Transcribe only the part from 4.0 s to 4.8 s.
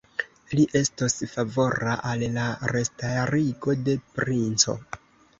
princo.